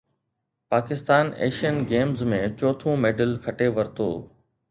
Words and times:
Pakistan 0.73 1.27
Asian 1.47 1.77
Games 1.91 2.25
۾ 2.33 2.39
چوٿون 2.61 2.95
medal 3.05 3.31
کٽي 3.47 3.67
ورتو 3.79 4.09